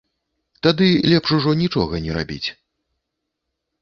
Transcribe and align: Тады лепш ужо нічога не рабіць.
Тады 0.67 0.87
лепш 1.11 1.29
ужо 1.39 1.51
нічога 1.61 1.93
не 2.07 2.11
рабіць. 2.19 2.49